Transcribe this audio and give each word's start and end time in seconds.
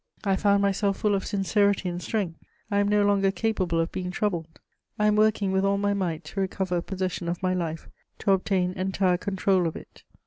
I 0.23 0.35
found 0.35 0.63
myself 0.63 0.97
full 0.97 1.13
of 1.13 1.27
sincerity 1.27 1.87
and 1.87 2.01
strength; 2.01 2.39
I 2.71 2.79
am 2.79 2.87
no 2.87 3.05
longer 3.05 3.29
capable 3.29 3.79
of 3.79 3.91
being 3.91 4.09
troubled. 4.09 4.59
I 4.97 5.05
am 5.05 5.15
working 5.15 5.51
with 5.51 5.63
all 5.63 5.77
my 5.77 5.93
might 5.93 6.23
to 6.23 6.39
recover 6.41 6.81
possession 6.81 7.29
of 7.29 7.43
my 7.43 7.53
life, 7.53 7.87
to 8.17 8.31
obtain 8.31 8.73
entire 8.73 9.17
control 9.17 9.67
of 9.67 9.75
it. 9.75 10.01